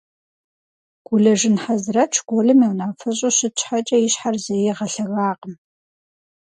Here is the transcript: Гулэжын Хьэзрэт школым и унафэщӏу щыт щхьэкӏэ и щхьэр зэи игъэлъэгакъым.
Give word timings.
Гулэжын 1.07 1.55
Хьэзрэт 1.63 2.11
школым 2.19 2.59
и 2.65 2.67
унафэщӏу 2.71 3.35
щыт 3.37 3.53
щхьэкӏэ 3.59 3.97
и 4.05 4.09
щхьэр 4.13 4.35
зэи 4.43 4.63
игъэлъэгакъым. 4.69 5.53